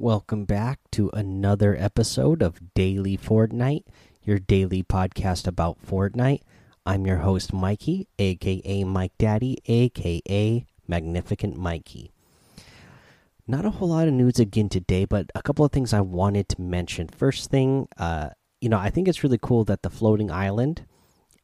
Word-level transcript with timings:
Welcome 0.00 0.44
back 0.44 0.78
to 0.92 1.10
another 1.12 1.74
episode 1.76 2.40
of 2.40 2.72
Daily 2.72 3.18
Fortnite, 3.18 3.82
your 4.22 4.38
daily 4.38 4.84
podcast 4.84 5.48
about 5.48 5.84
Fortnite. 5.84 6.42
I'm 6.86 7.04
your 7.04 7.16
host, 7.16 7.52
Mikey, 7.52 8.06
aka 8.16 8.84
Mike 8.84 9.10
Daddy, 9.18 9.58
aka 9.66 10.64
Magnificent 10.86 11.56
Mikey. 11.56 12.12
Not 13.48 13.64
a 13.64 13.70
whole 13.70 13.88
lot 13.88 14.06
of 14.06 14.14
news 14.14 14.38
again 14.38 14.68
today, 14.68 15.04
but 15.04 15.32
a 15.34 15.42
couple 15.42 15.64
of 15.64 15.72
things 15.72 15.92
I 15.92 16.00
wanted 16.00 16.48
to 16.50 16.60
mention. 16.62 17.08
First 17.08 17.50
thing, 17.50 17.88
uh, 17.96 18.28
you 18.60 18.68
know, 18.68 18.78
I 18.78 18.90
think 18.90 19.08
it's 19.08 19.24
really 19.24 19.40
cool 19.42 19.64
that 19.64 19.82
the 19.82 19.90
floating 19.90 20.30
island 20.30 20.86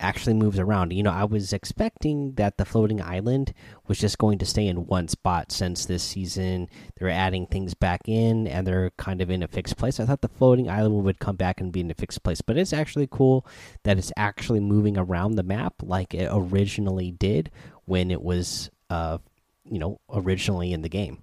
actually 0.01 0.35
moves 0.35 0.59
around. 0.59 0.93
You 0.93 1.03
know, 1.03 1.11
I 1.11 1.25
was 1.25 1.53
expecting 1.53 2.35
that 2.35 2.59
the 2.59 2.65
floating 2.65 3.01
island 3.01 3.55
was 3.87 3.99
just 3.99 4.19
going 4.19 4.39
to 4.39 4.47
stay 4.47 4.67
in 4.67 4.87
one 4.87 5.09
spot 5.09 5.53
since 5.53 5.87
this 5.87 6.03
season 6.03 6.69
they're 6.97 7.09
adding 7.09 7.47
things 7.47 7.75
back 7.75 8.03
in 8.07 8.47
and 8.47 8.67
they're 8.67 8.91
kind 8.97 9.21
of 9.21 9.31
in 9.31 9.43
a 9.43 9.49
fixed 9.49 9.77
place. 9.77 10.01
I 10.01 10.07
thought 10.07 10.21
the 10.21 10.29
floating 10.29 10.69
island 10.69 11.05
would 11.05 11.21
come 11.21 11.37
back 11.37 11.61
and 11.61 11.73
be 11.73 11.81
in 11.81 11.91
a 11.91 11.95
fixed 11.95 12.23
place, 12.23 12.41
but 12.41 12.57
it's 12.57 12.73
actually 12.73 13.09
cool 13.11 13.47
that 13.85 13.99
it's 13.99 14.13
actually 14.17 14.61
moving 14.61 14.99
around 14.99 15.33
the 15.33 15.43
map 15.43 15.75
like 15.83 16.15
it 16.15 16.29
originally 16.33 17.11
did 17.11 17.51
when 17.85 18.11
it 18.11 18.23
was 18.23 18.71
uh 18.91 19.19
you 19.65 19.79
know, 19.79 19.99
originally 20.13 20.73
in 20.73 20.83
the 20.83 20.89
game. 20.89 21.23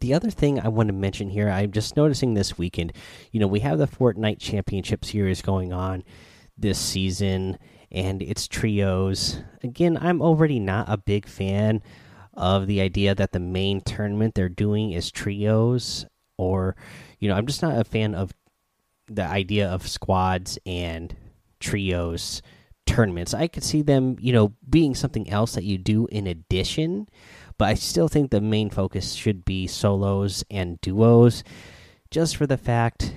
The 0.00 0.14
other 0.14 0.30
thing 0.30 0.60
I 0.60 0.68
want 0.68 0.88
to 0.88 0.92
mention 0.92 1.30
here, 1.30 1.48
I'm 1.48 1.72
just 1.72 1.96
noticing 1.96 2.34
this 2.34 2.58
weekend, 2.58 2.92
you 3.32 3.40
know, 3.40 3.46
we 3.46 3.60
have 3.60 3.78
the 3.78 3.86
Fortnite 3.86 4.38
Championship 4.38 5.04
Series 5.04 5.42
going 5.42 5.72
on 5.72 6.04
this 6.56 6.78
season 6.78 7.58
and 7.90 8.22
its 8.22 8.48
trios. 8.48 9.42
Again, 9.62 9.98
I'm 10.00 10.20
already 10.20 10.58
not 10.58 10.88
a 10.88 10.96
big 10.96 11.26
fan 11.26 11.82
of 12.34 12.66
the 12.66 12.80
idea 12.80 13.14
that 13.14 13.32
the 13.32 13.40
main 13.40 13.80
tournament 13.80 14.34
they're 14.34 14.48
doing 14.48 14.92
is 14.92 15.10
trios 15.10 16.06
or 16.36 16.76
you 17.20 17.28
know, 17.28 17.36
I'm 17.36 17.46
just 17.46 17.62
not 17.62 17.78
a 17.78 17.84
fan 17.84 18.14
of 18.14 18.32
the 19.06 19.24
idea 19.24 19.68
of 19.68 19.86
squads 19.86 20.58
and 20.66 21.14
trios 21.60 22.42
tournaments. 22.86 23.32
I 23.32 23.46
could 23.46 23.64
see 23.64 23.82
them, 23.82 24.16
you 24.20 24.32
know, 24.32 24.52
being 24.68 24.94
something 24.94 25.30
else 25.30 25.54
that 25.54 25.64
you 25.64 25.78
do 25.78 26.06
in 26.10 26.26
addition, 26.26 27.08
but 27.56 27.68
I 27.68 27.74
still 27.74 28.08
think 28.08 28.30
the 28.30 28.40
main 28.40 28.70
focus 28.70 29.12
should 29.12 29.44
be 29.44 29.66
solos 29.66 30.44
and 30.50 30.80
duos 30.80 31.44
just 32.10 32.36
for 32.36 32.46
the 32.46 32.58
fact 32.58 33.14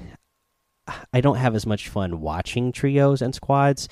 I 1.13 1.21
don't 1.21 1.37
have 1.37 1.55
as 1.55 1.65
much 1.65 1.89
fun 1.89 2.21
watching 2.21 2.71
trios 2.71 3.21
and 3.21 3.33
squads. 3.35 3.87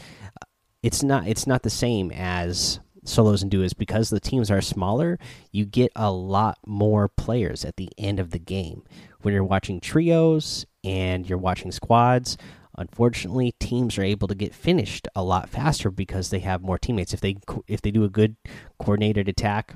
It's 0.84 1.04
not 1.04 1.28
it's 1.28 1.48
not 1.48 1.64
the 1.64 1.70
same 1.70 2.12
as 2.12 2.80
solos 3.04 3.42
and 3.42 3.52
duos 3.52 3.74
because 3.74 4.10
the 4.10 4.20
teams 4.20 4.52
are 4.52 4.62
smaller. 4.62 5.20
You 5.52 5.66
get 5.66 5.92
a 5.96 6.12
lot 6.12 6.58
more 6.66 7.08
players 7.08 7.64
at 7.64 7.78
the 7.78 7.90
end 7.98 8.20
of 8.20 8.32
the 8.32 8.40
game. 8.40 8.84
When 9.22 9.34
you're 9.34 9.44
watching 9.44 9.80
trios 9.80 10.66
and 10.84 11.28
you're 11.28 11.38
watching 11.38 11.72
squads, 11.72 12.38
unfortunately, 12.78 13.54
teams 13.60 13.98
are 13.98 14.04
able 14.04 14.28
to 14.28 14.36
get 14.36 14.54
finished 14.54 15.08
a 15.16 15.24
lot 15.24 15.50
faster 15.50 15.90
because 15.90 16.30
they 16.30 16.40
have 16.40 16.62
more 16.62 16.78
teammates. 16.78 17.14
If 17.14 17.22
they 17.22 17.38
if 17.68 17.82
they 17.82 17.92
do 17.92 18.04
a 18.04 18.10
good 18.10 18.36
coordinated 18.80 19.28
attack, 19.28 19.76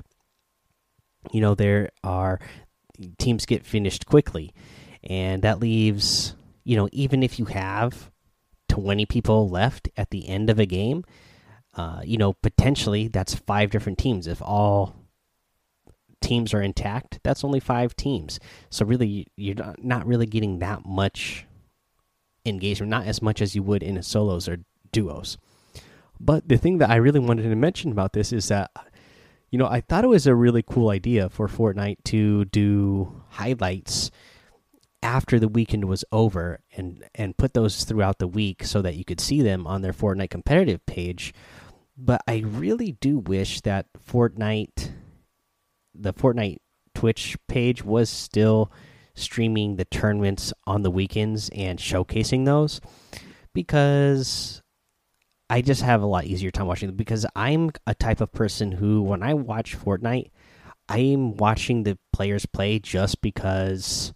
you 1.32 1.40
know 1.40 1.54
there 1.54 1.90
are 2.04 2.40
teams 3.18 3.46
get 3.46 3.64
finished 3.64 4.06
quickly, 4.06 4.52
and 5.02 5.42
that 5.42 5.60
leaves 5.60 6.34
you 6.64 6.76
know, 6.76 6.88
even 6.92 7.22
if 7.22 7.38
you 7.38 7.46
have 7.46 8.10
20 8.68 9.06
people 9.06 9.48
left 9.48 9.88
at 9.96 10.10
the 10.10 10.28
end 10.28 10.50
of 10.50 10.58
a 10.58 10.66
game, 10.66 11.04
uh, 11.74 12.00
you 12.04 12.16
know, 12.16 12.32
potentially 12.32 13.08
that's 13.08 13.34
five 13.34 13.70
different 13.70 13.98
teams. 13.98 14.26
If 14.26 14.42
all 14.42 14.96
teams 16.20 16.52
are 16.52 16.62
intact, 16.62 17.20
that's 17.22 17.44
only 17.44 17.60
five 17.60 17.96
teams. 17.96 18.38
So 18.68 18.84
really, 18.84 19.26
you're 19.36 19.74
not 19.78 20.06
really 20.06 20.26
getting 20.26 20.58
that 20.58 20.84
much 20.84 21.46
engagement, 22.44 22.90
not 22.90 23.06
as 23.06 23.22
much 23.22 23.40
as 23.40 23.54
you 23.54 23.62
would 23.62 23.82
in 23.82 24.02
solos 24.02 24.48
or 24.48 24.58
duos. 24.92 25.38
But 26.18 26.48
the 26.48 26.58
thing 26.58 26.78
that 26.78 26.90
I 26.90 26.96
really 26.96 27.20
wanted 27.20 27.42
to 27.44 27.56
mention 27.56 27.92
about 27.92 28.12
this 28.12 28.32
is 28.32 28.48
that, 28.48 28.70
you 29.50 29.58
know, 29.58 29.66
I 29.66 29.80
thought 29.80 30.04
it 30.04 30.08
was 30.08 30.26
a 30.26 30.34
really 30.34 30.62
cool 30.62 30.90
idea 30.90 31.28
for 31.28 31.48
Fortnite 31.48 32.04
to 32.04 32.44
do 32.46 33.22
highlights 33.30 34.10
after 35.02 35.38
the 35.38 35.48
weekend 35.48 35.86
was 35.86 36.04
over 36.12 36.60
and 36.76 37.04
and 37.14 37.36
put 37.36 37.54
those 37.54 37.84
throughout 37.84 38.18
the 38.18 38.28
week 38.28 38.64
so 38.64 38.82
that 38.82 38.96
you 38.96 39.04
could 39.04 39.20
see 39.20 39.42
them 39.42 39.66
on 39.66 39.82
their 39.82 39.92
Fortnite 39.92 40.30
competitive 40.30 40.84
page. 40.86 41.32
But 41.96 42.22
I 42.26 42.38
really 42.38 42.92
do 42.92 43.18
wish 43.18 43.60
that 43.62 43.86
Fortnite 43.98 44.92
the 45.94 46.12
Fortnite 46.12 46.58
Twitch 46.94 47.36
page 47.48 47.84
was 47.84 48.10
still 48.10 48.70
streaming 49.14 49.76
the 49.76 49.84
tournaments 49.84 50.52
on 50.66 50.82
the 50.82 50.90
weekends 50.90 51.50
and 51.50 51.78
showcasing 51.78 52.44
those 52.44 52.80
because 53.52 54.62
I 55.48 55.62
just 55.62 55.82
have 55.82 56.02
a 56.02 56.06
lot 56.06 56.24
easier 56.24 56.50
time 56.50 56.66
watching 56.66 56.88
them 56.88 56.96
because 56.96 57.26
I'm 57.34 57.70
a 57.86 57.94
type 57.94 58.20
of 58.20 58.32
person 58.32 58.72
who 58.72 59.02
when 59.02 59.22
I 59.22 59.34
watch 59.34 59.76
Fortnite 59.78 60.30
I'm 60.88 61.36
watching 61.36 61.84
the 61.84 61.96
players 62.12 62.46
play 62.46 62.80
just 62.80 63.20
because 63.20 64.12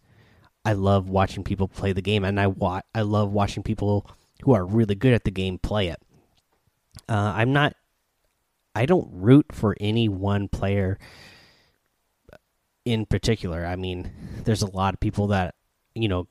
I 0.64 0.72
love 0.72 1.08
watching 1.08 1.44
people 1.44 1.69
play 1.69 1.92
the 1.92 2.02
game, 2.02 2.25
and 2.25 2.41
I 2.41 2.47
wa 2.47 2.80
I 2.94 3.02
love 3.02 3.32
watching 3.32 3.62
people 3.62 4.06
who 4.42 4.54
are 4.54 4.64
really 4.64 4.94
good 4.94 5.12
at 5.12 5.25
the 5.25 5.30
game 5.30 5.58
play 5.58 5.88
it. 5.88 6.00
Uh, 7.08 7.32
I'm 7.36 7.52
not. 7.52 7.75
I 8.74 8.86
don't 8.86 9.08
root 9.12 9.47
for 9.53 9.76
any 9.80 10.08
one 10.08 10.48
player 10.48 10.98
in 12.84 13.06
particular. 13.06 13.64
I 13.64 13.76
mean, 13.76 14.10
there's 14.44 14.62
a 14.62 14.70
lot 14.70 14.94
of 14.94 15.00
people 15.00 15.28
that 15.28 15.54
you 15.94 16.08
know, 16.08 16.26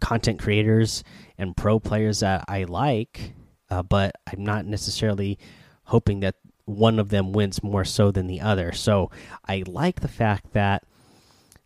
content 0.00 0.38
creators 0.38 1.02
and 1.36 1.56
pro 1.56 1.80
players 1.80 2.20
that 2.20 2.44
I 2.48 2.64
like, 2.64 3.32
uh, 3.70 3.82
but 3.82 4.16
I'm 4.30 4.44
not 4.44 4.66
necessarily 4.66 5.38
hoping 5.84 6.20
that 6.20 6.36
one 6.66 6.98
of 6.98 7.08
them 7.08 7.32
wins 7.32 7.62
more 7.62 7.84
so 7.84 8.10
than 8.10 8.26
the 8.26 8.40
other. 8.40 8.72
So 8.72 9.10
I 9.46 9.64
like 9.66 10.00
the 10.00 10.08
fact 10.08 10.52
that 10.52 10.84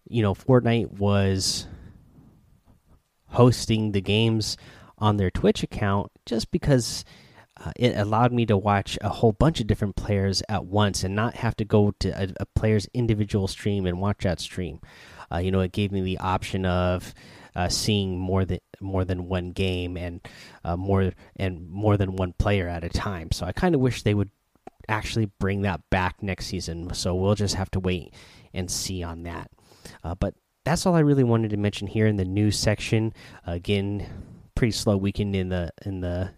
you 0.08 0.22
know 0.22 0.34
Fortnite 0.34 0.98
was 0.98 1.66
hosting 3.32 3.92
the 3.92 4.00
games 4.00 4.56
on 4.98 5.16
their 5.16 5.30
Twitch 5.30 5.62
account 5.62 6.10
just 6.26 6.50
because 6.50 7.04
uh, 7.64 7.72
it 7.76 7.96
allowed 7.96 8.32
me 8.32 8.46
to 8.46 8.56
watch 8.56 8.98
a 9.00 9.08
whole 9.08 9.32
bunch 9.32 9.60
of 9.60 9.66
different 9.66 9.96
players 9.96 10.42
at 10.48 10.64
once 10.64 11.04
and 11.04 11.14
not 11.14 11.34
have 11.34 11.56
to 11.56 11.64
go 11.64 11.92
to 12.00 12.08
a, 12.10 12.28
a 12.40 12.46
player's 12.46 12.88
individual 12.94 13.46
stream 13.46 13.86
and 13.86 14.00
watch 14.00 14.22
that 14.22 14.40
stream. 14.40 14.80
Uh, 15.32 15.38
you 15.38 15.50
know, 15.50 15.60
it 15.60 15.72
gave 15.72 15.92
me 15.92 16.00
the 16.00 16.18
option 16.18 16.64
of 16.66 17.14
uh, 17.54 17.68
seeing 17.68 18.18
more 18.18 18.44
than 18.44 18.58
more 18.80 19.04
than 19.04 19.28
one 19.28 19.52
game 19.52 19.96
and 19.96 20.26
uh, 20.64 20.76
more 20.76 21.12
and 21.36 21.68
more 21.68 21.96
than 21.96 22.16
one 22.16 22.32
player 22.32 22.68
at 22.68 22.84
a 22.84 22.88
time. 22.88 23.30
So 23.30 23.46
I 23.46 23.52
kind 23.52 23.74
of 23.74 23.80
wish 23.80 24.02
they 24.02 24.14
would 24.14 24.30
actually 24.88 25.26
bring 25.38 25.62
that 25.62 25.80
back 25.90 26.22
next 26.22 26.46
season. 26.46 26.92
So 26.94 27.14
we'll 27.14 27.34
just 27.34 27.54
have 27.54 27.70
to 27.72 27.80
wait 27.80 28.14
and 28.52 28.70
see 28.70 29.02
on 29.02 29.22
that. 29.24 29.50
Uh, 30.02 30.14
but 30.14 30.34
that's 30.64 30.86
all 30.86 30.94
I 30.94 31.00
really 31.00 31.24
wanted 31.24 31.50
to 31.50 31.56
mention 31.56 31.86
here 31.86 32.06
in 32.06 32.16
the 32.16 32.24
news 32.24 32.58
section. 32.58 33.12
Again, 33.46 34.06
pretty 34.54 34.72
slow 34.72 34.96
weekend 34.96 35.34
in 35.34 35.48
the 35.48 35.70
in 35.84 36.00
the 36.00 36.30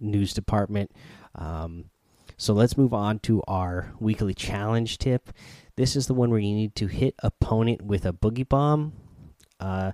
news 0.00 0.32
department. 0.32 0.90
Um, 1.34 1.90
so 2.36 2.52
let's 2.52 2.76
move 2.76 2.92
on 2.92 3.18
to 3.20 3.42
our 3.48 3.92
weekly 3.98 4.34
challenge 4.34 4.98
tip. 4.98 5.30
This 5.76 5.96
is 5.96 6.06
the 6.06 6.14
one 6.14 6.30
where 6.30 6.40
you 6.40 6.54
need 6.54 6.74
to 6.76 6.86
hit 6.86 7.14
opponent 7.22 7.82
with 7.82 8.04
a 8.06 8.12
boogie 8.12 8.48
bomb. 8.48 8.92
Uh, 9.60 9.92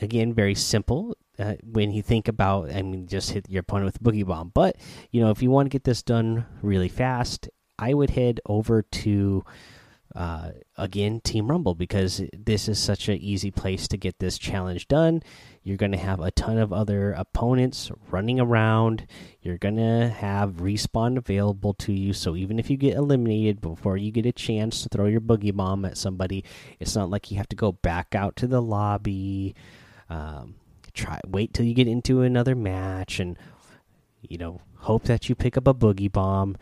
again, 0.00 0.32
very 0.32 0.54
simple. 0.54 1.16
Uh, 1.38 1.54
when 1.62 1.92
you 1.92 2.02
think 2.02 2.26
about, 2.26 2.72
I 2.72 2.82
mean, 2.82 3.06
just 3.06 3.30
hit 3.30 3.48
your 3.48 3.60
opponent 3.60 3.86
with 3.86 3.96
a 3.96 4.04
boogie 4.04 4.26
bomb. 4.26 4.50
But 4.52 4.76
you 5.10 5.20
know, 5.20 5.30
if 5.30 5.42
you 5.42 5.50
want 5.50 5.66
to 5.66 5.70
get 5.70 5.84
this 5.84 6.02
done 6.02 6.46
really 6.62 6.88
fast, 6.88 7.48
I 7.78 7.94
would 7.94 8.10
head 8.10 8.40
over 8.46 8.82
to 8.82 9.44
uh, 10.14 10.50
again 10.76 11.20
team 11.20 11.48
rumble 11.48 11.74
because 11.74 12.22
this 12.32 12.68
is 12.68 12.78
such 12.78 13.08
an 13.08 13.18
easy 13.18 13.50
place 13.50 13.86
to 13.88 13.96
get 13.96 14.18
this 14.18 14.38
challenge 14.38 14.88
done. 14.88 15.22
You're 15.62 15.76
going 15.76 15.92
to 15.92 15.98
have 15.98 16.20
a 16.20 16.30
ton 16.30 16.58
of 16.58 16.72
other 16.72 17.12
opponents 17.12 17.90
running 18.10 18.40
around. 18.40 19.06
You're 19.42 19.58
going 19.58 19.76
to 19.76 20.08
have 20.08 20.56
respawn 20.56 21.18
available 21.18 21.74
to 21.74 21.92
you. 21.92 22.14
So 22.14 22.36
even 22.36 22.58
if 22.58 22.70
you 22.70 22.78
get 22.78 22.96
eliminated 22.96 23.60
before 23.60 23.96
you 23.96 24.10
get 24.10 24.24
a 24.24 24.32
chance 24.32 24.82
to 24.82 24.88
throw 24.88 25.06
your 25.06 25.20
boogie 25.20 25.54
bomb 25.54 25.84
at 25.84 25.96
somebody 25.96 26.44
it's 26.78 26.94
not 26.94 27.10
like 27.10 27.30
you 27.30 27.36
have 27.36 27.48
to 27.48 27.56
go 27.56 27.72
back 27.72 28.14
out 28.14 28.36
to 28.36 28.46
the 28.46 28.62
lobby 28.62 29.54
um, 30.08 30.54
try 30.94 31.20
wait 31.26 31.52
till 31.52 31.66
you 31.66 31.74
get 31.74 31.88
into 31.88 32.22
another 32.22 32.54
match 32.54 33.20
and 33.20 33.36
you 34.22 34.38
know 34.38 34.60
hope 34.76 35.04
that 35.04 35.28
you 35.28 35.34
pick 35.34 35.56
up 35.56 35.66
a 35.66 35.74
boogie 35.74 36.10
bomb 36.10 36.56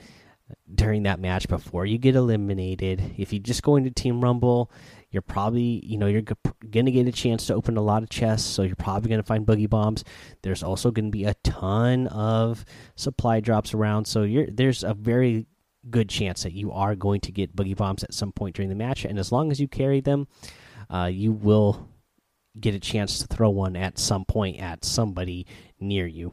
during 0.75 1.04
that 1.04 1.20
match 1.20 1.48
before 1.48 1.87
you 1.87 1.98
get 1.98 2.14
eliminated. 2.14 3.14
If 3.16 3.32
you 3.32 3.38
just 3.38 3.62
go 3.62 3.76
into 3.76 3.90
Team 3.90 4.20
Rumble, 4.20 4.70
you're 5.10 5.22
probably, 5.22 5.84
you 5.84 5.98
know, 5.98 6.06
you're 6.06 6.22
going 6.22 6.87
to 6.87 6.93
get 6.93 7.06
a 7.06 7.12
chance 7.12 7.46
to 7.46 7.54
open 7.54 7.76
a 7.76 7.82
lot 7.82 8.02
of 8.02 8.10
chests, 8.10 8.48
so 8.48 8.62
you're 8.62 8.76
probably 8.76 9.08
going 9.08 9.20
to 9.20 9.26
find 9.26 9.46
boogie 9.46 9.70
bombs. 9.70 10.04
There's 10.43 10.62
also 10.62 10.90
going 10.90 11.06
to 11.06 11.10
be 11.10 11.25
a 11.25 11.34
ton 11.43 12.06
of 12.08 12.64
supply 12.96 13.40
drops 13.40 13.75
around, 13.75 14.06
so 14.06 14.22
you're 14.22 14.46
there's 14.46 14.84
a 14.84 14.94
very 14.94 15.46
good 15.88 16.08
chance 16.08 16.43
that 16.43 16.52
you 16.52 16.72
are 16.72 16.96
going 16.96 17.20
to 17.20 17.32
get 17.32 17.54
boogie 17.54 17.76
bombs 17.76 18.02
at 18.02 18.12
some 18.12 18.32
point 18.32 18.56
during 18.56 18.69
the 18.69 18.75
match, 18.75 19.04
and 19.04 19.19
as 19.19 19.32
long 19.32 19.50
as 19.50 19.60
you 19.60 19.69
carry 19.69 20.00
them, 20.00 20.26
uh, 20.90 21.08
you 21.12 21.32
will 21.32 21.88
get 22.58 22.75
a 22.75 22.81
chance 22.81 23.19
to 23.19 23.26
throw 23.26 23.50
one 23.50 23.76
at 23.76 23.98
some 23.98 24.25
point 24.25 24.60
at 24.60 24.84
somebody 24.84 25.46
near 25.78 26.06
you. 26.06 26.32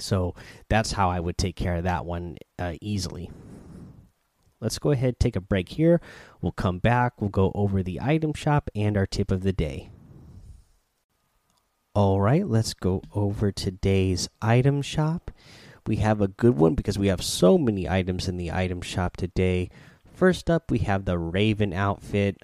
So 0.00 0.34
that's 0.68 0.92
how 0.92 1.10
I 1.10 1.20
would 1.20 1.38
take 1.38 1.56
care 1.56 1.76
of 1.76 1.84
that 1.84 2.04
one 2.04 2.36
uh, 2.58 2.74
easily. 2.80 3.30
Let's 4.60 4.78
go 4.78 4.92
ahead 4.92 5.20
take 5.20 5.36
a 5.36 5.40
break 5.40 5.68
here. 5.68 6.00
We'll 6.40 6.52
come 6.52 6.78
back. 6.78 7.20
We'll 7.20 7.30
go 7.30 7.52
over 7.54 7.82
the 7.82 8.00
item 8.00 8.32
shop 8.32 8.70
and 8.74 8.96
our 8.96 9.06
tip 9.06 9.30
of 9.30 9.42
the 9.42 9.52
day. 9.52 9.90
All 11.94 12.20
right, 12.20 12.46
let's 12.46 12.74
go 12.74 13.02
over 13.14 13.52
today's 13.52 14.28
item 14.42 14.82
shop. 14.82 15.30
We 15.86 15.96
have 15.96 16.20
a 16.20 16.28
good 16.28 16.56
one 16.56 16.74
because 16.74 16.98
we 16.98 17.08
have 17.08 17.22
so 17.22 17.58
many 17.58 17.88
items 17.88 18.26
in 18.26 18.36
the 18.36 18.50
item 18.50 18.80
shop 18.80 19.16
today. 19.16 19.68
First 20.12 20.48
up, 20.48 20.70
we 20.70 20.78
have 20.78 21.04
the 21.04 21.18
Raven 21.18 21.72
outfit. 21.72 22.38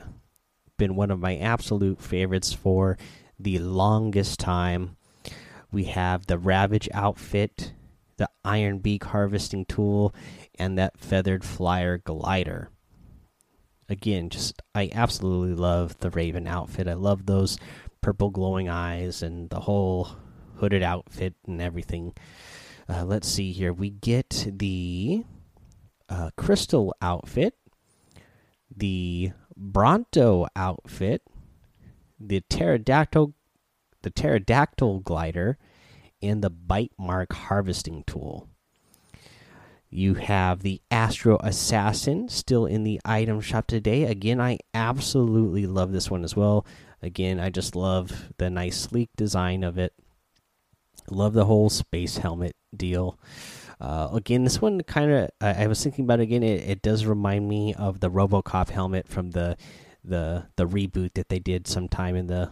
Been 0.77 0.95
one 0.95 1.11
of 1.11 1.19
my 1.19 1.37
absolute 1.37 2.01
favorites 2.01 2.53
for 2.53 2.99
the 3.39 3.59
longest 3.59 4.39
time. 4.39 4.97
We 5.73 5.85
have 5.85 6.27
the 6.27 6.39
Ravage 6.39 6.89
outfit, 6.93 7.73
the 8.17 8.29
Iron 8.45 8.79
Beak 8.79 9.05
harvesting 9.05 9.65
tool, 9.67 10.15
and 10.59 10.77
that 10.79 10.99
Feathered 10.99 11.45
Flyer 11.45 11.99
glider. 11.99 12.71
Again, 13.89 14.31
just 14.31 14.61
I 14.75 14.91
absolutely 14.93 15.55
love 15.55 15.99
the 15.99 16.11
Raven 16.11 16.47
outfit. 16.47 16.87
I 16.87 16.95
love 16.95 17.27
those 17.27 17.59
purple 18.01 18.31
glowing 18.31 18.69
eyes 18.69 19.23
and 19.23 19.51
the 19.51 19.61
whole 19.61 20.09
hooded 20.57 20.83
outfit 20.83 21.35
and 21.47 21.61
everything. 21.61 22.15
Uh, 22.89 23.05
let's 23.05 23.29
see 23.29 23.53
here. 23.53 23.73
We 23.73 23.91
get 23.91 24.47
the 24.51 25.25
uh, 26.09 26.31
crystal 26.37 26.95
outfit, 27.01 27.55
the 28.75 29.33
Bronto 29.57 30.47
outfit, 30.57 31.23
the 32.19 32.41
pterodactyl, 32.49 33.35
the 34.03 34.11
pterodactyl 34.11 35.01
glider, 35.01 35.59
and 36.23 36.43
the 36.43 36.51
bite 36.51 36.93
mark 36.99 37.33
harvesting 37.33 38.05
tool. 38.07 38.49
You 39.91 40.15
have 40.15 40.61
the 40.61 40.81
Astro 40.91 41.37
Assassin 41.39 42.29
still 42.29 42.65
in 42.65 42.85
the 42.85 43.01
item 43.05 43.41
shop 43.41 43.67
today. 43.67 44.05
Again, 44.05 44.41
I 44.41 44.59
absolutely 44.73 45.67
love 45.67 45.91
this 45.91 46.09
one 46.09 46.23
as 46.23 46.37
well. 46.37 46.65
Again, 47.03 47.41
I 47.41 47.51
just 47.51 47.75
love 47.75 48.33
the 48.39 48.51
nice 48.51 48.79
sleek 48.79 49.11
design 49.17 49.65
of 49.65 49.79
it. 49.79 49.93
Love 51.11 51.33
the 51.33 51.47
whole 51.47 51.71
space 51.71 52.19
helmet 52.19 52.55
deal. 52.77 53.19
Uh, 53.81 54.11
again, 54.13 54.45
this 54.45 54.61
one 54.61 54.81
kind 54.83 55.11
of 55.11 55.31
I, 55.41 55.65
I, 55.65 55.67
was 55.67 55.83
thinking 55.83 56.05
about 56.05 56.21
it 56.21 56.25
again. 56.25 56.43
It, 56.43 56.69
it 56.69 56.83
does 56.83 57.07
remind 57.07 57.49
me 57.49 57.75
of 57.75 58.01
the 58.01 58.11
RoboCop 58.11 58.69
helmet 58.69 59.09
from 59.09 59.31
the 59.31 59.57
the 60.05 60.47
the 60.57 60.67
reboot 60.67 61.15
that 61.15 61.31
they 61.31 61.39
did 61.39 61.67
sometime 61.67 62.15
in 62.15 62.27
the 62.27 62.51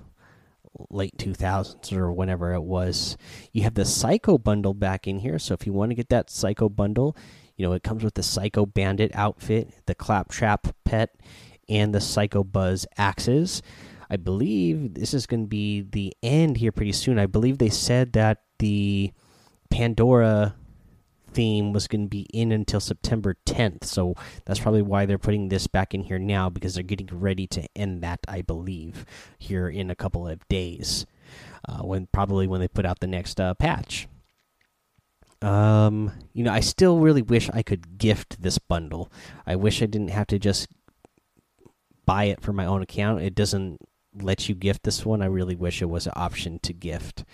late 0.90 1.16
2000s 1.18 1.92
or 1.92 2.12
whenever 2.12 2.54
it 2.54 2.62
was. 2.62 3.16
You 3.52 3.62
have 3.62 3.74
the 3.74 3.84
Psycho 3.84 4.38
bundle 4.38 4.74
back 4.74 5.06
in 5.06 5.18
here, 5.18 5.38
so 5.38 5.54
if 5.54 5.66
you 5.66 5.72
want 5.72 5.90
to 5.90 5.94
get 5.94 6.08
that 6.10 6.30
Psycho 6.30 6.68
bundle, 6.68 7.16
you 7.56 7.66
know 7.66 7.72
it 7.72 7.82
comes 7.82 8.04
with 8.04 8.14
the 8.14 8.22
Psycho 8.22 8.66
Bandit 8.66 9.10
outfit, 9.14 9.72
the 9.86 9.94
Claptrap 9.94 10.68
pet, 10.84 11.16
and 11.68 11.94
the 11.94 12.00
Psycho 12.00 12.44
Buzz 12.44 12.86
axes. 12.96 13.62
I 14.10 14.16
believe 14.16 14.94
this 14.94 15.12
is 15.12 15.26
going 15.26 15.44
to 15.44 15.48
be 15.48 15.82
the 15.82 16.14
end 16.22 16.56
here 16.56 16.72
pretty 16.72 16.92
soon. 16.92 17.18
I 17.18 17.26
believe 17.26 17.58
they 17.58 17.68
said 17.68 18.14
that 18.14 18.42
the 18.58 19.12
Pandora 19.70 20.54
theme 21.32 21.72
was 21.72 21.86
going 21.86 22.04
to 22.04 22.08
be 22.08 22.26
in 22.32 22.52
until 22.52 22.80
September 22.80 23.36
10th. 23.46 23.84
So 23.84 24.14
that's 24.44 24.60
probably 24.60 24.82
why 24.82 25.06
they're 25.06 25.18
putting 25.18 25.48
this 25.48 25.66
back 25.66 25.94
in 25.94 26.02
here 26.02 26.18
now 26.18 26.48
because 26.48 26.74
they're 26.74 26.82
getting 26.82 27.08
ready 27.12 27.46
to 27.48 27.66
end 27.76 28.02
that, 28.02 28.20
I 28.26 28.42
believe, 28.42 29.04
here 29.38 29.68
in 29.68 29.90
a 29.90 29.96
couple 29.96 30.26
of 30.26 30.46
days. 30.48 31.06
Uh, 31.68 31.82
when 31.82 32.06
probably 32.12 32.46
when 32.46 32.60
they 32.60 32.68
put 32.68 32.86
out 32.86 33.00
the 33.00 33.06
next 33.06 33.40
uh, 33.40 33.52
patch. 33.54 34.08
Um, 35.42 36.12
you 36.32 36.42
know, 36.42 36.52
I 36.52 36.60
still 36.60 36.98
really 36.98 37.22
wish 37.22 37.50
I 37.52 37.62
could 37.62 37.98
gift 37.98 38.40
this 38.42 38.58
bundle. 38.58 39.12
I 39.46 39.56
wish 39.56 39.82
I 39.82 39.86
didn't 39.86 40.10
have 40.10 40.26
to 40.28 40.38
just 40.38 40.68
buy 42.06 42.24
it 42.24 42.40
for 42.40 42.52
my 42.52 42.64
own 42.64 42.82
account. 42.82 43.22
It 43.22 43.34
doesn't 43.34 43.78
let 44.14 44.48
you 44.48 44.54
gift 44.54 44.82
this 44.82 45.04
one. 45.04 45.22
I 45.22 45.26
really 45.26 45.54
wish 45.54 45.82
it 45.82 45.90
was 45.90 46.06
an 46.06 46.14
option 46.16 46.58
to 46.60 46.72
gift. 46.72 47.24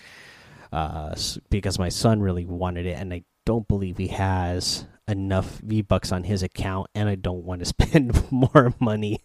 Uh, 0.72 1.14
because 1.50 1.78
my 1.78 1.88
son 1.88 2.20
really 2.20 2.44
wanted 2.44 2.84
it, 2.84 2.98
and 2.98 3.14
I 3.14 3.22
don't 3.44 3.68
believe 3.68 3.98
he 3.98 4.08
has 4.08 4.86
enough 5.06 5.58
V 5.58 5.82
Bucks 5.82 6.12
on 6.12 6.24
his 6.24 6.42
account, 6.42 6.88
and 6.94 7.08
I 7.08 7.14
don't 7.14 7.44
want 7.44 7.60
to 7.60 7.64
spend 7.66 8.30
more 8.32 8.74
money 8.80 9.24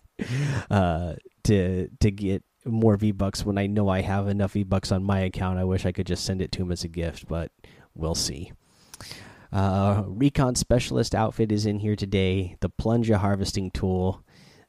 uh, 0.70 1.16
to 1.44 1.90
to 2.00 2.12
get 2.12 2.44
more 2.66 2.98
V 2.98 3.12
Bucks 3.12 3.46
when 3.46 3.58
I 3.58 3.68
know 3.68 3.90
I 3.90 4.02
have 4.02 4.28
enough 4.28 4.54
V 4.54 4.64
Bucks 4.64 4.92
on 4.92 5.04
my 5.04 5.20
account. 5.22 5.60
I 5.60 5.64
wish 5.64 5.86
I 5.86 5.92
could 5.92 6.08
just 6.08 6.26
send 6.26 6.42
it 6.42 6.52
to 6.54 6.64
him 6.64 6.72
as 6.72 6.84
a 6.84 6.90
gift, 6.90 7.28
but 7.28 7.52
we'll 7.96 8.16
see. 8.16 8.52
Uh, 9.52 10.04
Recon 10.06 10.54
Specialist 10.56 11.16
outfit 11.16 11.52
is 11.52 11.66
in 11.66 11.80
here 11.80 11.96
today. 11.96 12.56
The 12.60 12.70
Plunger 12.70 13.18
Harvesting 13.18 13.72
Tool, 13.72 14.24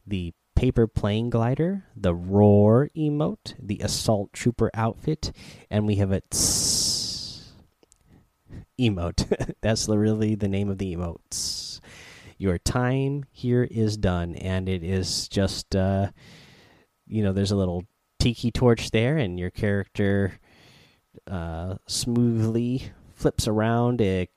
the 0.07 0.33
Paper 0.57 0.87
Plane 0.87 1.29
Glider, 1.29 1.85
the 1.95 2.15
Roar 2.15 2.89
emote, 2.97 3.55
the 3.59 3.79
Assault 3.81 4.33
Trooper 4.33 4.71
outfit, 4.73 5.33
and 5.71 5.87
we 5.87 5.97
have 5.97 6.13
a. 6.13 6.23
Tss 6.31 6.90
emote. 8.79 9.55
That's 9.61 9.89
really 9.89 10.35
the 10.35 10.49
name 10.49 10.69
of 10.69 10.79
the 10.79 10.95
emotes. 10.95 11.81
Your 12.39 12.59
time 12.59 13.25
here 13.31 13.65
is 13.71 13.97
done, 13.97 14.35
and 14.35 14.69
it 14.69 14.83
is 14.83 15.29
just, 15.29 15.77
uh, 15.77 16.11
you 17.07 17.23
know, 17.23 17.33
there's 17.33 17.51
a 17.51 17.57
little 17.57 17.85
tiki 18.19 18.51
torch 18.51 18.91
there, 18.91 19.19
and 19.19 19.39
your 19.39 19.51
character 19.51 20.41
uh, 21.31 21.77
smoothly 21.87 22.93
flips 23.15 23.47
around 23.47 24.01
a 24.01 24.29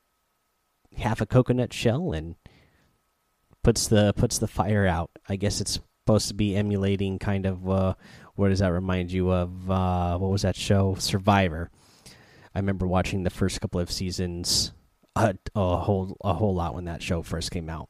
half 0.98 1.21
a 1.21 1.25
coconut 1.25 1.74
shell 1.74 2.12
and 2.12 2.36
puts 3.63 3.88
the 3.88 4.13
puts 4.17 4.38
the 4.38 4.48
fire 4.48 4.86
out. 4.86 5.12
I 5.29 5.38
guess 5.38 5.62
it's 5.62 5.79
supposed 6.05 6.27
to 6.27 6.34
be 6.34 6.55
emulating 6.55 7.20
kind 7.20 7.46
of 7.46 7.70
uh, 7.70 7.93
what 8.36 8.50
does 8.50 8.60
that 8.60 8.67
remind 8.67 9.12
you 9.12 9.32
of? 9.32 9.72
Uh, 9.72 10.17
what 10.17 10.32
was 10.32 10.41
that 10.41 10.55
show? 10.55 10.96
Survivor 11.00 11.72
I 12.55 12.60
remember 12.60 12.86
watching 12.88 13.24
the 13.24 13.29
first 13.29 13.62
couple 13.62 13.79
of 13.79 13.91
seasons 13.91 14.74
a, 15.15 15.36
a 15.55 15.77
whole 15.77 16.17
a 16.22 16.33
whole 16.33 16.55
lot 16.55 16.75
when 16.75 16.86
that 16.86 17.01
show 17.01 17.22
first 17.22 17.51
came 17.51 17.69
out. 17.69 17.89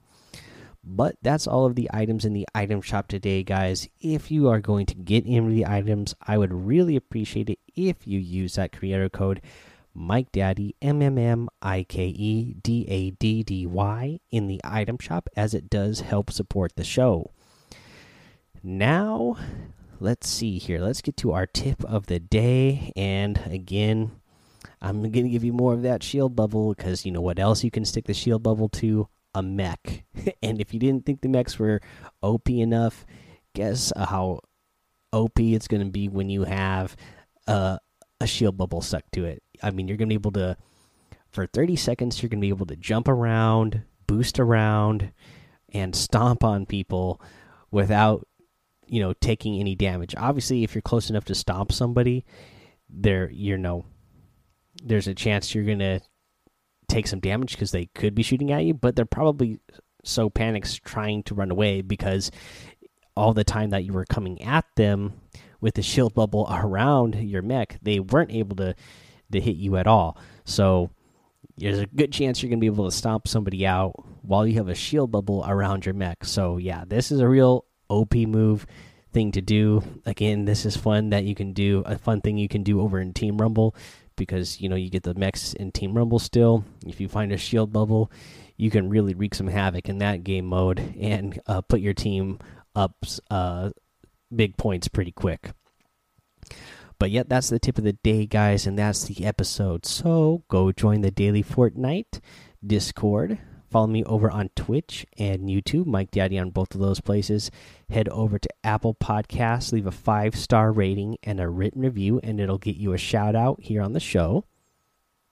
But 0.83 1.15
that's 1.21 1.47
all 1.47 1.65
of 1.65 1.75
the 1.75 1.89
items 1.93 2.25
in 2.25 2.33
the 2.33 2.47
item 2.53 2.81
shop 2.81 3.07
today, 3.07 3.43
guys. 3.43 3.87
If 4.01 4.29
you 4.29 4.49
are 4.49 4.59
going 4.59 4.85
to 4.87 4.95
get 4.95 5.25
into 5.25 5.51
the 5.51 5.65
items, 5.65 6.13
I 6.21 6.37
would 6.37 6.53
really 6.53 6.97
appreciate 6.97 7.49
it 7.49 7.59
if 7.73 8.05
you 8.05 8.19
use 8.19 8.55
that 8.55 8.73
creator 8.73 9.07
code 9.07 9.41
Mike 9.93 10.31
Daddy 10.31 10.75
M 10.81 11.01
M 11.01 11.17
M 11.17 11.49
I 11.61 11.83
K 11.83 12.07
E 12.07 12.55
D 12.61 12.85
A 12.89 13.11
D 13.11 13.43
D 13.43 13.65
Y 13.65 14.19
in 14.31 14.47
the 14.47 14.59
item 14.63 14.97
shop, 14.97 15.29
as 15.37 15.53
it 15.53 15.69
does 15.69 16.01
help 16.01 16.31
support 16.31 16.75
the 16.75 16.83
show. 16.83 17.31
Now, 18.61 19.37
let's 19.99 20.27
see 20.27 20.57
here. 20.57 20.79
Let's 20.79 21.01
get 21.01 21.15
to 21.17 21.31
our 21.31 21.45
tip 21.45 21.83
of 21.85 22.07
the 22.07 22.19
day, 22.19 22.91
and 22.95 23.37
again, 23.45 24.11
I'm 24.83 24.99
going 25.01 25.23
to 25.23 25.29
give 25.29 25.45
you 25.45 25.53
more 25.53 25.73
of 25.73 25.83
that 25.83 26.03
shield 26.03 26.35
bubble 26.35 26.73
because 26.73 27.05
you 27.05 27.11
know 27.11 27.21
what 27.21 27.39
else 27.39 27.63
you 27.63 27.71
can 27.71 27.85
stick 27.85 28.05
the 28.05 28.13
shield 28.13 28.43
bubble 28.43 28.67
to? 28.69 29.07
A 29.33 29.41
mech. 29.41 30.03
and 30.43 30.59
if 30.59 30.73
you 30.73 30.79
didn't 30.79 31.05
think 31.05 31.21
the 31.21 31.29
mechs 31.29 31.57
were 31.57 31.81
OP 32.21 32.49
enough, 32.49 33.05
guess 33.55 33.93
how 33.95 34.41
OP 35.13 35.39
it's 35.39 35.69
going 35.69 35.83
to 35.83 35.89
be 35.89 36.09
when 36.09 36.29
you 36.29 36.43
have 36.43 36.97
uh, 37.47 37.77
a 38.19 38.27
shield 38.27 38.57
bubble 38.57 38.81
stuck 38.81 39.09
to 39.13 39.23
it. 39.23 39.41
I 39.63 39.71
mean, 39.71 39.87
you're 39.87 39.97
going 39.97 40.09
to 40.09 40.13
be 40.13 40.19
able 40.19 40.33
to, 40.33 40.57
for 41.31 41.47
30 41.47 41.77
seconds, 41.77 42.21
you're 42.21 42.29
going 42.29 42.41
to 42.41 42.45
be 42.45 42.49
able 42.49 42.65
to 42.65 42.75
jump 42.75 43.07
around, 43.07 43.83
boost 44.05 44.37
around, 44.37 45.13
and 45.71 45.95
stomp 45.95 46.43
on 46.43 46.65
people 46.65 47.21
without, 47.71 48.27
you 48.85 49.01
know, 49.01 49.13
taking 49.13 49.59
any 49.59 49.75
damage. 49.75 50.13
Obviously, 50.17 50.63
if 50.63 50.75
you're 50.75 50.81
close 50.81 51.09
enough 51.09 51.25
to 51.25 51.35
stomp 51.35 51.71
somebody, 51.71 52.25
there, 52.89 53.31
you 53.31 53.57
know, 53.57 53.85
there's 54.83 55.07
a 55.07 55.13
chance 55.13 55.55
you're 55.55 55.63
gonna 55.63 56.01
take 56.87 57.07
some 57.07 57.19
damage 57.19 57.53
because 57.53 57.71
they 57.71 57.85
could 57.95 58.13
be 58.13 58.23
shooting 58.23 58.51
at 58.51 58.65
you, 58.65 58.73
but 58.73 58.95
they're 58.95 59.05
probably 59.05 59.59
so 60.03 60.29
panicked 60.29 60.83
trying 60.83 61.23
to 61.23 61.33
run 61.33 61.49
away 61.49 61.81
because 61.81 62.29
all 63.15 63.33
the 63.33 63.43
time 63.43 63.69
that 63.69 63.83
you 63.83 63.93
were 63.93 64.05
coming 64.05 64.41
at 64.41 64.65
them 64.75 65.13
with 65.61 65.75
the 65.75 65.81
shield 65.81 66.13
bubble 66.13 66.47
around 66.51 67.15
your 67.15 67.41
mech, 67.41 67.77
they 67.81 67.99
weren't 67.99 68.31
able 68.31 68.55
to 68.57 68.75
to 69.31 69.39
hit 69.39 69.55
you 69.55 69.77
at 69.77 69.87
all. 69.87 70.17
So 70.45 70.91
there's 71.57 71.79
a 71.79 71.85
good 71.85 72.11
chance 72.11 72.41
you're 72.41 72.49
gonna 72.49 72.59
be 72.59 72.67
able 72.67 72.89
to 72.89 72.95
stomp 72.95 73.27
somebody 73.27 73.65
out 73.65 73.93
while 74.21 74.45
you 74.45 74.55
have 74.55 74.69
a 74.69 74.75
shield 74.75 75.11
bubble 75.11 75.43
around 75.47 75.85
your 75.85 75.95
mech. 75.95 76.25
So 76.25 76.57
yeah, 76.57 76.83
this 76.85 77.11
is 77.11 77.19
a 77.19 77.27
real 77.27 77.65
OP 77.89 78.13
move 78.15 78.65
thing 79.11 79.31
to 79.31 79.41
do. 79.41 79.83
Again, 80.05 80.45
this 80.45 80.65
is 80.65 80.75
fun 80.75 81.11
that 81.11 81.23
you 81.23 81.35
can 81.35 81.53
do 81.53 81.83
a 81.85 81.97
fun 81.97 82.21
thing 82.21 82.37
you 82.37 82.49
can 82.49 82.63
do 82.63 82.81
over 82.81 82.99
in 82.99 83.13
Team 83.13 83.37
Rumble 83.37 83.75
because 84.15 84.61
you 84.61 84.69
know 84.69 84.75
you 84.75 84.89
get 84.89 85.03
the 85.03 85.13
mechs 85.13 85.53
in 85.53 85.71
Team 85.71 85.93
Rumble 85.93 86.19
still. 86.19 86.65
If 86.85 86.99
you 87.01 87.07
find 87.07 87.31
a 87.31 87.37
shield 87.37 87.71
bubble, 87.73 88.11
you 88.57 88.69
can 88.69 88.89
really 88.89 89.13
wreak 89.13 89.35
some 89.35 89.47
havoc 89.47 89.89
in 89.89 89.97
that 89.99 90.23
game 90.23 90.45
mode 90.45 90.79
and 90.99 91.39
uh, 91.47 91.61
put 91.61 91.81
your 91.81 91.93
team 91.93 92.39
up 92.75 93.05
uh, 93.29 93.71
big 94.33 94.57
points 94.57 94.87
pretty 94.87 95.11
quick. 95.11 95.51
But 96.99 97.11
yet, 97.11 97.27
that's 97.27 97.49
the 97.49 97.59
tip 97.59 97.77
of 97.77 97.83
the 97.83 97.93
day, 97.93 98.25
guys, 98.25 98.65
and 98.65 98.77
that's 98.77 99.03
the 99.05 99.25
episode. 99.25 99.85
So 99.85 100.43
go 100.47 100.71
join 100.71 101.01
the 101.01 101.11
Daily 101.11 101.43
Fortnite 101.43 102.21
Discord. 102.65 103.39
Follow 103.73 103.87
me 103.87 104.03
over 104.03 104.29
on 104.29 104.51
Twitch 104.55 105.03
and 105.17 105.49
YouTube, 105.49 105.87
Mike 105.87 106.11
Daddy 106.11 106.37
on 106.37 106.51
both 106.51 106.75
of 106.75 106.79
those 106.79 107.01
places. 107.01 107.49
Head 107.89 108.07
over 108.09 108.37
to 108.37 108.49
Apple 108.63 108.93
Podcasts, 108.93 109.73
leave 109.73 109.87
a 109.87 109.91
five 109.91 110.35
star 110.35 110.71
rating 110.71 111.17
and 111.23 111.39
a 111.39 111.49
written 111.49 111.81
review, 111.81 112.19
and 112.21 112.39
it'll 112.39 112.59
get 112.59 112.75
you 112.75 112.93
a 112.93 112.99
shout 112.99 113.35
out 113.35 113.63
here 113.63 113.81
on 113.81 113.93
the 113.93 113.99
show. 113.99 114.45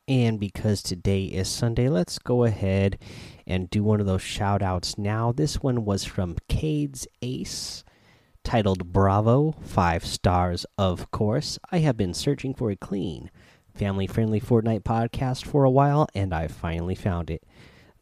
And 0.07 0.39
because 0.39 0.81
today 0.81 1.25
is 1.25 1.49
Sunday, 1.49 1.87
let's 1.87 2.17
go 2.17 2.43
ahead 2.43 2.97
and 3.45 3.69
do 3.69 3.83
one 3.83 3.99
of 3.99 4.07
those 4.07 4.23
shout 4.23 4.63
outs 4.63 4.97
now. 4.97 5.31
This 5.31 5.61
one 5.61 5.85
was 5.85 6.03
from 6.03 6.35
Cade's 6.49 7.05
Ace 7.21 7.83
titled 8.43 8.91
Bravo, 8.91 9.51
five 9.61 10.03
stars, 10.03 10.65
of 10.79 11.11
course. 11.11 11.59
I 11.69 11.77
have 11.77 11.95
been 11.95 12.15
searching 12.15 12.55
for 12.55 12.71
a 12.71 12.75
clean, 12.75 13.29
family 13.75 14.07
friendly 14.07 14.41
Fortnite 14.41 14.81
podcast 14.81 15.45
for 15.45 15.63
a 15.63 15.69
while, 15.69 16.07
and 16.15 16.33
I 16.33 16.47
finally 16.47 16.95
found 16.95 17.29
it. 17.29 17.43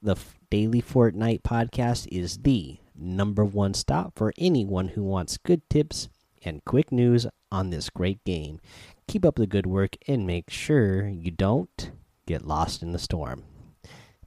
The 0.01 0.15
Daily 0.49 0.81
Fortnite 0.81 1.41
podcast 1.41 2.07
is 2.09 2.37
the 2.37 2.77
number 2.95 3.43
one 3.43 3.73
stop 3.73 4.13
for 4.15 4.33
anyone 4.37 4.87
who 4.89 5.03
wants 5.03 5.37
good 5.37 5.61
tips 5.69 6.07
and 6.41 6.63
quick 6.63 6.89
news 6.89 7.27
on 7.51 7.69
this 7.69 7.89
great 7.89 8.23
game. 8.23 8.61
Keep 9.09 9.25
up 9.25 9.35
the 9.35 9.45
good 9.45 9.65
work 9.65 9.97
and 10.07 10.25
make 10.25 10.49
sure 10.49 11.09
you 11.09 11.31
don't 11.31 11.91
get 12.25 12.47
lost 12.47 12.81
in 12.81 12.93
the 12.93 12.97
storm. 12.99 13.43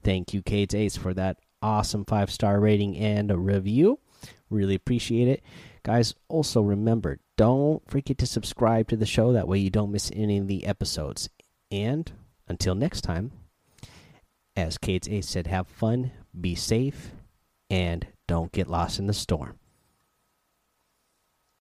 Thank 0.03 0.31
you, 0.31 0.43
Kate 0.43 0.75
Ace, 0.75 0.95
for 0.95 1.11
that 1.15 1.39
awesome 1.63 2.05
five 2.05 2.29
star 2.29 2.59
rating 2.59 2.95
and 2.95 3.31
a 3.31 3.37
review. 3.37 3.97
Really 4.51 4.75
appreciate 4.75 5.27
it. 5.27 5.41
Guys, 5.81 6.13
also 6.27 6.61
remember 6.61 7.17
don't 7.35 7.81
forget 7.89 8.19
to 8.19 8.27
subscribe 8.27 8.89
to 8.89 8.95
the 8.95 9.07
show. 9.07 9.33
That 9.33 9.47
way 9.47 9.57
you 9.57 9.71
don't 9.71 9.91
miss 9.91 10.11
any 10.13 10.37
of 10.37 10.47
the 10.47 10.67
episodes. 10.67 11.29
And 11.71 12.11
until 12.47 12.75
next 12.75 13.01
time, 13.01 13.31
as 14.55 14.77
Kate 14.77 15.09
Ace 15.09 15.27
said, 15.27 15.47
have 15.47 15.67
fun, 15.67 16.11
be 16.39 16.55
safe, 16.55 17.11
and 17.69 18.07
don't 18.27 18.51
get 18.51 18.67
lost 18.67 18.99
in 18.99 19.07
the 19.07 19.13
storm. 19.13 19.57